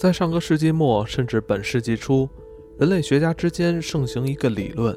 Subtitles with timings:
[0.00, 2.26] 在上个世纪末甚至本世纪初，
[2.78, 4.96] 人类学家之间盛行一个理论，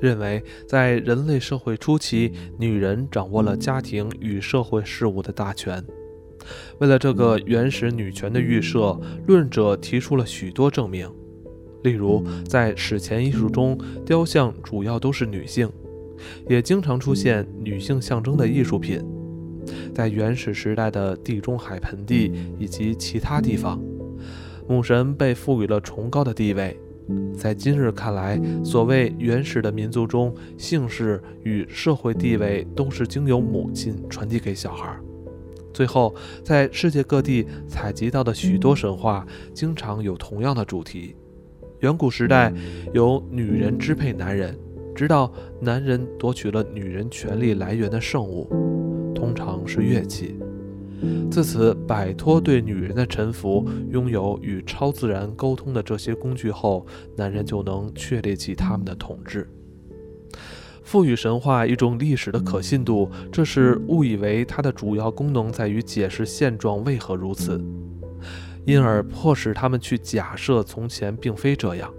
[0.00, 5.80] 认为在人类社会初期，女人掌握了家庭与社会事务的大权。
[6.80, 11.08] 为了这个原始女权的预设，论者提出了许多证明。
[11.84, 15.70] 例如，在史前艺术中，雕像主要都是女性，
[16.48, 19.00] 也经常出现女性象征的艺术品。
[19.94, 23.80] 在原始时代的地中海盆地以及其他地方。
[24.68, 26.78] 母神被赋予了崇高的地位，
[27.36, 34.96] 在今日看来，所谓原始的民族中，姓氏与社会地位都是经由母亲传递给小孩。
[35.72, 41.16] 最后，在世界各地采集到的许多神话，经常有同样的主题：
[41.80, 42.52] 远古时代
[42.92, 44.56] 由女人支配男人，
[44.94, 48.46] 直到男人夺取了女人权力来源的圣物，
[49.14, 50.38] 通常是乐器。
[51.30, 59.48] 自此摆脱对女人的臣服，拥有与超自然沟通的这些工具后，男人就能确立起他们的统治。
[60.82, 67.58] 赋予神话一种历史的可信度，这是误以为它的主要功能在于解释现状为何如此，
[68.66, 71.92] 因而迫使他们去假设从前并非这样。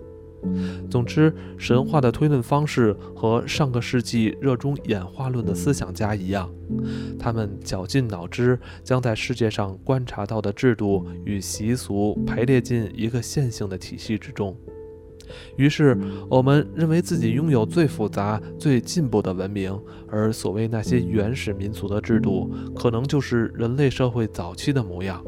[0.89, 6.49] 总之，神话的推论方式和上个世纪热衷演化论的思想家一样，
[7.17, 14.55] 他们绞尽脑汁将在世界上观察到的制度与习俗排列进一个线性的体系之中。
[15.55, 15.97] 于是，
[16.29, 19.75] 我们认为自己拥有最复杂、最进步的文明，
[20.07, 25.23] 而所谓那些原始民族的制度，可能就是人类社会早期的模样，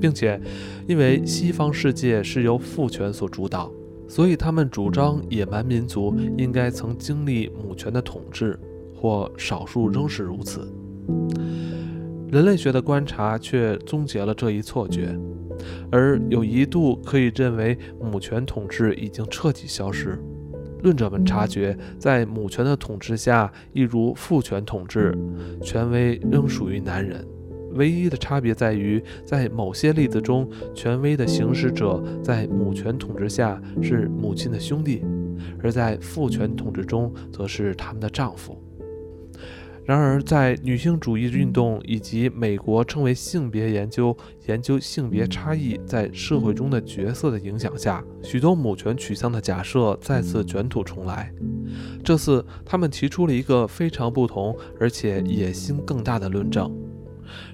[0.00, 0.40] 并且，
[0.86, 3.70] 因为西方世界是由父权所主导。
[4.08, 8.58] 所以，他们主张野蛮民族应该曾经历母权的统治，
[8.96, 10.66] 或少数仍是如此。
[12.30, 15.14] 人类学的观察却终结了这一错觉，
[15.90, 20.18] 而有一度可以认为母权统治已经彻底消失。
[20.82, 25.16] 论者们察觉，在母权的统治下，一如父权统治，
[25.62, 27.26] 权威仍属于男人。
[27.72, 35.04] 唯一的差别在于，在某些例子中，权威的行使者在母权统治下是母亲的兄弟，
[35.62, 38.60] 而在父权统治中则是他们的丈夫。
[39.84, 44.14] 然而，在女性主义运动以及美国称为性别研究、
[44.46, 51.32] 研究性别差异在社会中的角色的影响下，许多母权取向的假设再次卷土重来。
[52.04, 56.70] 这次，他们提出了一个非常不同而且野心更大的论证。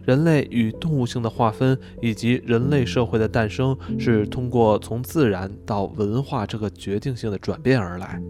[0.05, 8.21] 人类与动物性的划分，以及人类社会的诞生，是通过从自然到文化这个决定性的转变而来。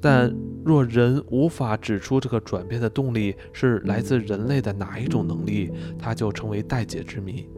[0.00, 0.32] 但
[0.64, 7.48] 若人无法指出这个转变的动力是来自人类的哪一种能力，它就成为待解之谜。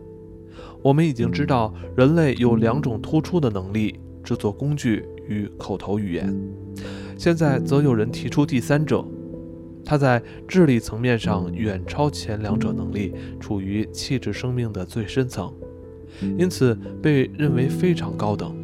[0.82, 6.34] 我们已经知道，人类有两种突出的能力：制作工具与口头语言。
[7.19, 9.04] 现在则有人提出第三者。
[9.88, 15.50] 它在智力层面上远超前两者能力，处于气质生命的最深层，
[16.37, 18.54] 因此被认为非常高等。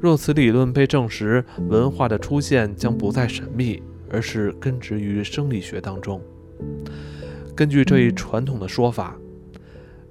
[0.00, 3.80] 若此理论被证实，文化的出现将不再神秘，
[4.10, 6.20] 而是根植于生理学当中。
[7.54, 9.16] 根据这一传统的说法，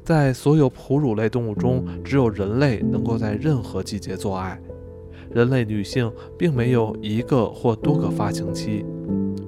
[0.05, 4.57] 在所有哺乳类动物中，只有人类能够在任何季节做爱。
[5.29, 8.85] 人类女性并没有一个或多个发情期。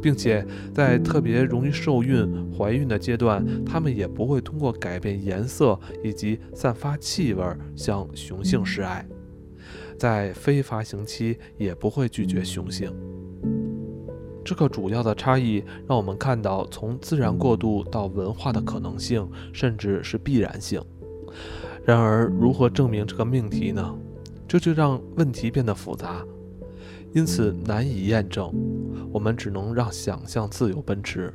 [0.01, 7.43] 并且在特别容易受孕、怀孕的阶段，它们也不会通过改变颜色以及散发气味
[7.75, 9.05] 向雄性示爱，
[9.97, 12.93] 在非发情期也不会拒绝雄性。
[14.43, 20.81] 这个主要的差异让我们看到从自然过渡到文化的可能性，甚至是必然性。
[21.85, 23.95] 然而，如何证明这个命题呢？
[24.47, 26.25] 这就让问题变得复杂。
[27.13, 28.53] 因此难以验证，
[29.11, 31.33] 我们只能让想象自由奔驰。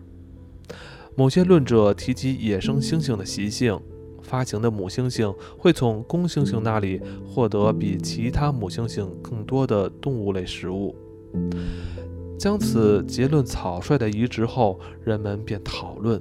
[1.16, 3.78] 某些论者提及野生猩猩的习性：
[4.22, 10.94] 发情的母猩猩会从公猩猩那里获得比其他母猩猩更多的动物类食物。
[12.44, 16.20] 将此结论草率地移植后，人们便讨论：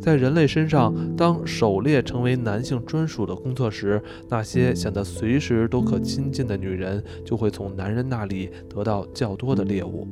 [0.00, 10.08] 在人类身上，当狩猎成为男性专属的工作时，那些显得随时都可亲近的女人就会从男人那里得到较多的猎物。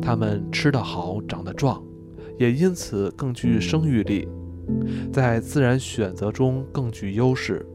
[0.00, 1.82] 他们吃得好，长得壮，
[2.38, 4.28] 也因此更具生育力，
[5.12, 7.66] 在自然选择中更具优势。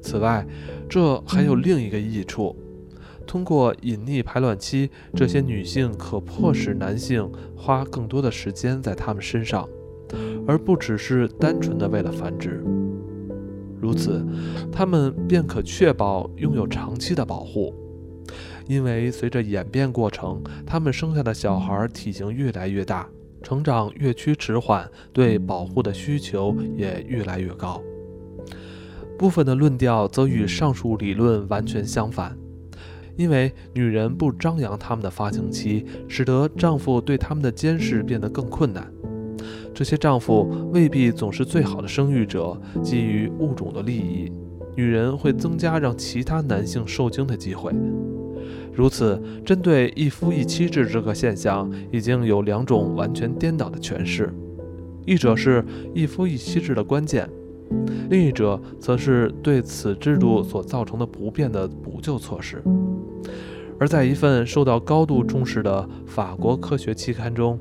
[0.00, 0.46] 此外，
[0.88, 2.56] 这还有另一个益处。
[3.26, 9.68] 通过隐匿排卵期，这些女性可迫使男性花更多的时间在她们身上，
[10.46, 12.62] 而不只是单纯的为了繁殖。
[13.80, 14.24] 如此，
[14.72, 17.74] 他们便可确保拥有长期的保护。
[18.66, 23.08] 因为随着演变过程，他们生下的小孩体型越来越大，
[23.42, 27.80] 成长越趋迟缓，对保护的需求也越来越高。
[29.16, 32.36] 部分的论调则与上述理论完全相反，
[33.16, 38.86] 因为女人不张扬她们的发情期，使得丈夫对她们的监视变得更困难。
[39.74, 44.32] 这些丈夫未必总是最好的生育者，基于物种的利益，
[44.74, 47.72] 女人会增加让其他男性受精的机会。
[48.72, 54.32] 如此，针对一夫一妻制这个现象，已经有两种完全颠倒的诠释：
[55.04, 55.64] 一者是
[55.94, 57.28] 一夫一妻制的关键。
[58.08, 62.62] 另一者则是对此制度所造成的不便的补救措施。
[63.78, 67.58] 而在一份受到高度重视的法国科学期刊中，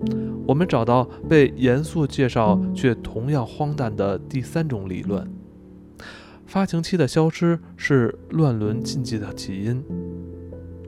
[0.48, 5.28] 我们找到被严肃介绍却同样荒诞的第三种理论：
[6.46, 9.84] 发情期的消失是乱伦禁忌的起因。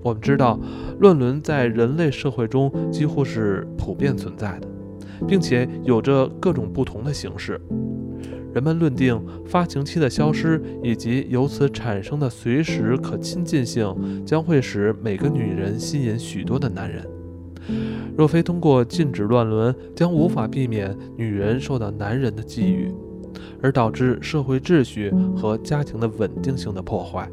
[0.02, 0.58] 我们知道，
[1.00, 4.68] 乱伦在人类社会中几乎是普遍存在的，
[5.28, 7.60] 并且有着各种不同的形式。
[8.58, 13.96] 人们论定发情期的消失以及由此产生的随时可亲近性，
[14.26, 17.08] 将会使每个女人吸引许多的男人。
[18.18, 22.92] 若非通过禁止乱伦，将无法避免女人受到男人的觊觎，
[23.62, 27.30] 而导致社会秩序和家庭的稳定性的破坏。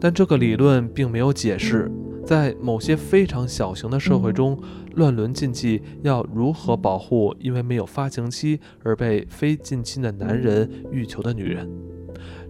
[0.00, 1.88] 但这个理论并没有解释。
[2.30, 4.56] 在某些非常小型的社会中，
[4.94, 11.68] 乱伦禁忌要如何保护因为没有发情期而被非近亲的男人欲求的女人？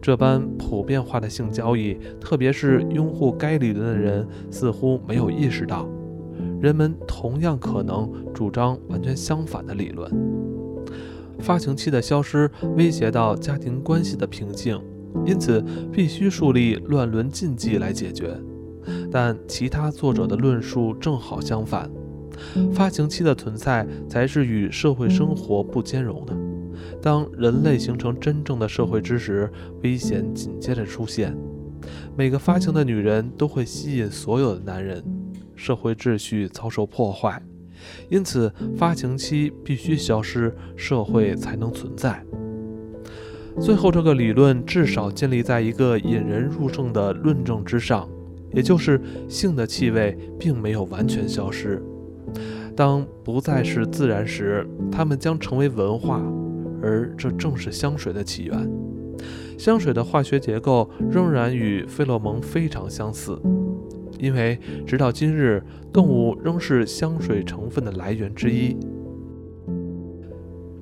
[0.02, 5.88] 这般普遍化的性交易，特别是拥护该理论的人，似乎没有意识到，
[6.60, 10.12] 人们同样可能主张完全相反的理论。
[11.38, 14.78] 发情期的消失威胁到家庭关系的平静，
[15.24, 18.38] 因此必须树立乱伦禁忌来解决。
[19.10, 21.90] 但其他作者的论述正好相反，
[22.72, 26.36] 发情期的存在才是与社会生活不兼容的。
[27.02, 29.50] 当人类形成真正的社会之时，
[29.82, 31.36] 危险紧接着出现。
[32.16, 35.02] 每个发情的女人都会吸引所有的男人，
[35.54, 37.42] 社会秩序遭受破坏。
[38.10, 42.22] 因此，发情期必须消失，社会才能存在。
[43.58, 48.08] 最后，这个理论至少建立在一个引人入胜的论证之上。
[48.52, 51.82] 也就是性的气味并没有完全消失。
[52.76, 56.22] 当不再是自然时，它们将成为文化，
[56.82, 58.70] 而这正是香水的起源。
[59.58, 63.38] 香水的化学结构仍然与费洛蒙非常相似，
[64.18, 65.62] 因为直到今日，
[65.92, 68.74] 动物仍是香水成分的来源之一。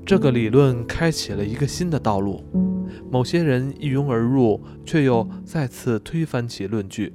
[0.06, 2.40] 这个理论开启了一个新的道路，
[3.10, 7.12] 某些人一拥而入，却又再次推翻其论据。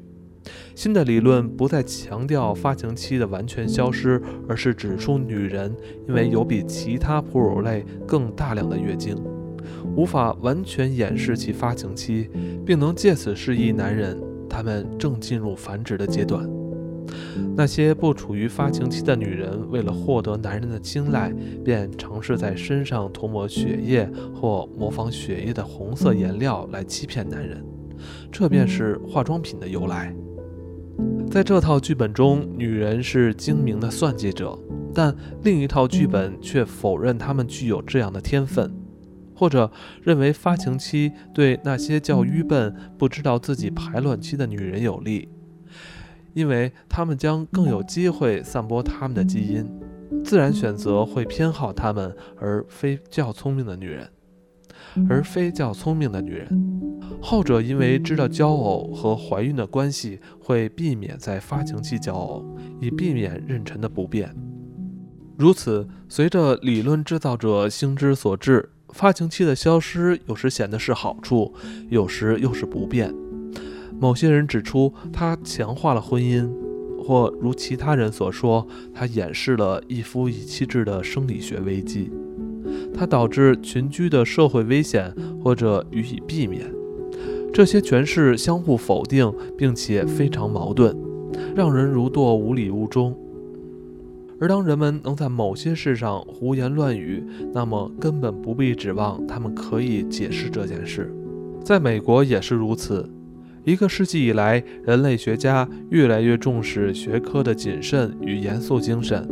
[0.76, 5.74] 新的理论不再强调发情期的完全消失，而是指出女人
[6.08, 9.16] 因为有比其他哺乳类更大量的月经，
[9.96, 12.30] 无法完全掩饰其发情期，
[12.66, 14.20] 并能借此示意男人
[14.50, 16.50] 他们正进入繁殖的阶段。
[17.56, 21.32] 那些不处于发情期的女人，为了获得男人的青睐，
[21.64, 27.64] 便尝试在身上涂抹血液或模仿血液的红色颜料来欺骗男人，
[28.32, 30.14] 这便是化妆品的由来。
[31.32, 34.58] 在这套剧本中，女人是精明的算计者，
[34.94, 38.72] 但另一套剧本却否认她们具有这样的天分，
[39.36, 39.72] 或者
[40.04, 45.28] 认为发情期对那些较愚笨、不知道自己排卵期的女人有利，
[46.34, 49.68] 因为她们将更有机会散播她们的基因，
[50.24, 54.08] 自然选择会偏好她们，而非较聪明的女人。
[55.10, 56.48] 而非较聪明的女人，
[57.26, 62.46] 后者因为知道交偶和怀孕的关系，会避免在发情期交偶，
[62.82, 64.36] 以避免妊娠的不便。
[65.38, 71.54] 如此，随着理论制造者心之所至，发情期的消失有时显得是好处，
[71.90, 73.16] 有时又是不便。
[73.98, 76.52] 某些人指出，它强化了婚姻，
[77.02, 82.12] 或如其他人所说，它掩饰了一夫一妻制的生理学危机。
[82.94, 86.70] 它导致群居的社会危险，或者予以避免。
[87.54, 90.98] 这些诠释相互否定，并且非常矛盾，
[91.56, 93.16] 让人如堕无里雾中。
[94.40, 101.14] 而当人们能在某些事上胡言乱语，那么根本不必指望他们可以解释这件事。
[101.64, 103.08] 在美国也是如此。
[103.64, 109.30] 一个世纪以来，人类学家越来越重视学科的谨慎与严肃精神。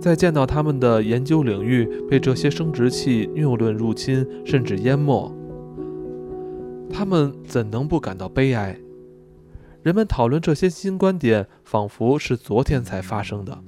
[0.00, 5.30] 在见到他们的研究领域被这些生殖器谬论入侵甚至淹没，
[6.92, 8.76] 他们怎能不感到悲哀？
[9.82, 13.58] 人们讨论这些新观点，仿佛是昨天才发生的。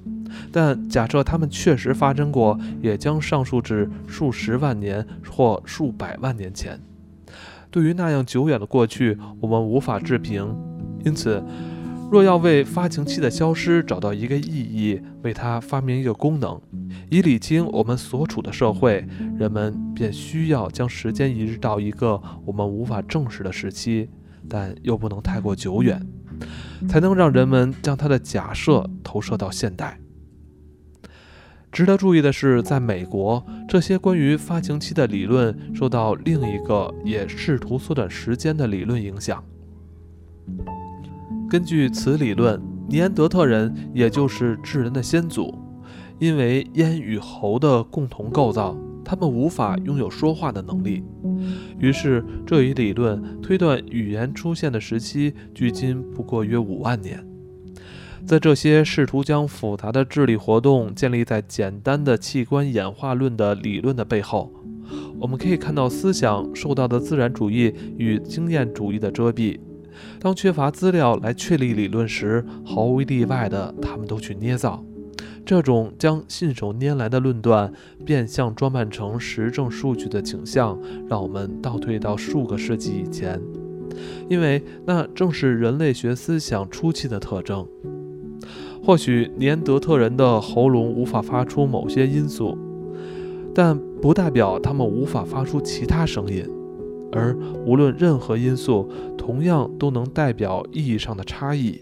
[0.52, 6.78] 但假设它们确实发生过，也将上溯至数十万年或数百万年前。
[7.71, 10.57] 对于那样久远的过去，我们无法置评。
[11.04, 11.43] 因此，
[12.14, 16.61] 若要为发情期的消失找到一个意义，为它发明一个功能，
[17.11, 19.04] 以理清我们所处的社会，
[19.37, 24.09] 人们便需要将时间移植到一个我们无法证实的时期，
[24.49, 26.06] 但又不能太过久远，
[26.88, 29.99] 才能让人们将他的假设投射到现代。
[31.73, 39.42] 值得注意的是，在美国，这些关于发情期的理论受到另一个也试图缩短时间的理论影响。
[41.49, 45.55] 根据此理论，尼安德特人也就是智人的先祖，
[46.19, 51.05] 因为咽与喉的共同构造，他们无法拥有说话的能力。
[51.79, 57.25] 于是，这一理论推断语言出现的时期距今不过约五万年。
[58.25, 64.51] 在这些试图将复杂的智力活动建立在简单的器官演化论的理论的背后，
[65.21, 69.61] 我们可以看到思想受到的自然主义与经验主义的遮蔽。
[70.21, 74.85] 当缺乏资料来确立理论时，毫无例外的，他们都去捏造。
[75.45, 77.71] 这种将信手拈来的论断
[78.05, 83.39] 变相装扮成实证数据的倾向，让我们倒退到数个世纪以前，
[84.31, 87.67] 因为那正是人类学思想初期的特征。
[88.83, 92.57] 或许尼安德特人的喉咙无法发出某些音素，
[93.55, 96.47] 但不代表他们无法发出其他声音。
[97.14, 101.80] 而无论任何因素，同样都能代表意义上的差异。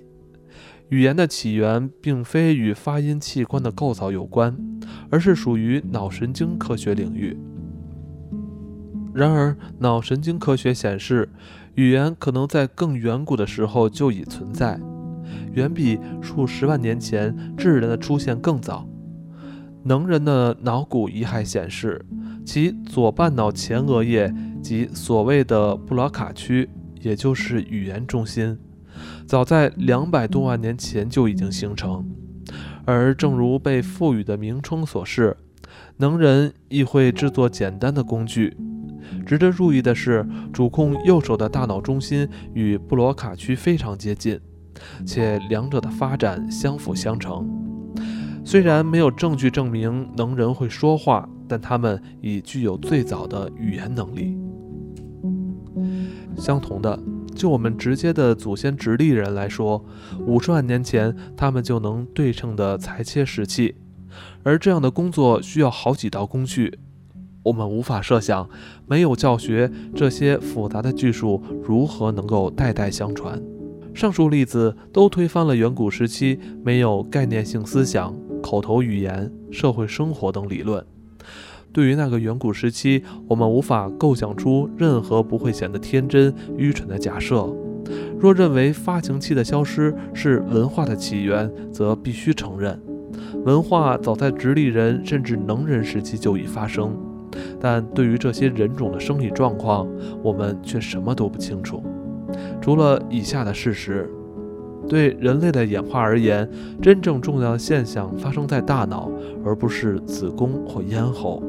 [0.91, 4.55] 语言的起源并非与发音器官的构造有关，
[5.09, 7.37] 而是属于脑神经科学领域。
[9.15, 11.31] 然而，脑神经科学显示，
[11.75, 14.79] 语言可能在更远古的时候就已存在。
[15.55, 18.87] 远比数十万年前智人的出现更早。
[19.85, 22.05] 能人的脑骨遗骸显示，
[22.45, 24.33] 其左半脑前额叶
[24.63, 26.69] 及所谓的布罗卡区，
[27.01, 28.57] 也就是语言中心，
[29.27, 32.09] 早在两百多万年前就已经形成。
[32.85, 35.37] 而正如被赋予的名称所示，
[35.97, 38.57] 能人亦会制作简单的工具。
[39.27, 44.41] 值得注意的是，主控右手的大脑中心与布罗卡区非常接近。
[45.07, 47.47] 且两者的发展相辅相成。
[48.45, 54.37] 虽然没有证据证明能人会说话，但他们已具有最早的语言能力。
[56.37, 56.99] 相同的，
[57.35, 59.85] 就我们直接的祖先直立人来说，
[60.27, 63.77] 五十万年前他们就能对称的裁切石器，
[64.43, 66.79] 而这样的工作需要好几道工序。
[67.45, 68.49] 我们无法设想，
[68.87, 73.43] 没有教学，这些复杂的技术如何能够代代相传。
[73.95, 80.85] 上述例子都推翻了远古时期没有概念性思想、口头语言、社会生活等理论。
[81.73, 87.49] 对于那个远古时期，我们无法构想出任何不会显得天真、愚蠢的假设。
[88.19, 92.79] 若认为发情期的消失是文化的起源，则必须承认，
[93.45, 96.95] 文化早在直立人甚至能人时期就已发生。
[97.59, 99.89] 但对于这些人种的生理状况，
[100.23, 101.83] 我们却什么都不清楚。
[102.61, 104.09] 除了以下的事实，
[104.89, 106.49] 对人类的演化而言，
[106.81, 109.11] 真正重要的现象发生在大脑，
[109.45, 111.43] 而不是子宫或咽喉。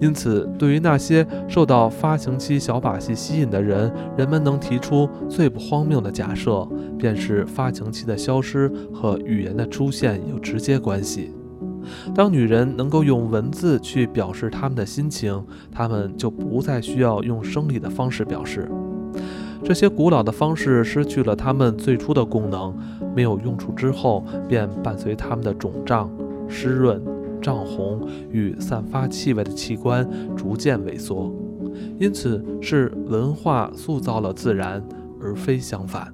[0.00, 11.32] 因此，对于那些受到发情期小把戏吸引的人，人们能提出最不荒谬的假设，便是发情期的消失和语言的出现有直接关系。
[12.14, 18.68] 当女人能够用文字去表示她们的心情，她们就不再需要用生理的方式表示。
[19.62, 22.76] 这些古老的方式失去了它们最初的功能，
[23.14, 26.10] 没有用处之后，便伴随它们的肿胀、
[26.48, 27.00] 湿润、
[27.44, 31.30] 涨红与散发气味的器官逐渐萎缩。
[31.98, 34.82] 因此，是文化塑造了自然，
[35.20, 36.10] 而非相反。